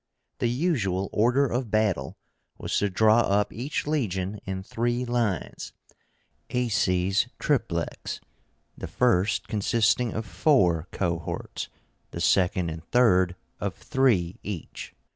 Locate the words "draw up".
2.89-3.53